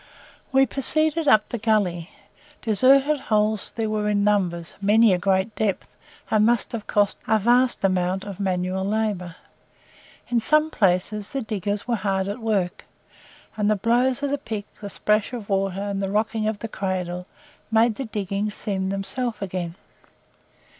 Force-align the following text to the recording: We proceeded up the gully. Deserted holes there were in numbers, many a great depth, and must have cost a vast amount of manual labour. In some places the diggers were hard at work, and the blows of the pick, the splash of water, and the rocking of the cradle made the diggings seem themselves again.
We 0.51 0.65
proceeded 0.65 1.27
up 1.27 1.47
the 1.49 1.59
gully. 1.59 2.09
Deserted 2.63 3.19
holes 3.19 3.71
there 3.75 3.87
were 3.91 4.09
in 4.09 4.23
numbers, 4.23 4.73
many 4.81 5.13
a 5.13 5.19
great 5.19 5.53
depth, 5.55 5.87
and 6.31 6.43
must 6.43 6.71
have 6.71 6.87
cost 6.87 7.19
a 7.27 7.37
vast 7.37 7.83
amount 7.83 8.23
of 8.23 8.39
manual 8.39 8.83
labour. 8.83 9.35
In 10.29 10.39
some 10.39 10.71
places 10.71 11.29
the 11.29 11.43
diggers 11.43 11.87
were 11.87 11.97
hard 11.97 12.27
at 12.27 12.39
work, 12.39 12.85
and 13.55 13.69
the 13.69 13.75
blows 13.75 14.23
of 14.23 14.31
the 14.31 14.39
pick, 14.39 14.73
the 14.73 14.89
splash 14.89 15.33
of 15.33 15.47
water, 15.49 15.81
and 15.81 16.01
the 16.01 16.09
rocking 16.09 16.47
of 16.47 16.57
the 16.57 16.67
cradle 16.67 17.27
made 17.69 17.93
the 17.93 18.05
diggings 18.05 18.55
seem 18.55 18.89
themselves 18.89 19.39
again. 19.43 19.75